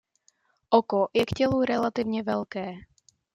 Oko 0.71 1.07
je 1.13 1.23
k 1.25 1.29
tělu 1.35 1.61
relativně 1.61 2.23
velké. 2.23 2.73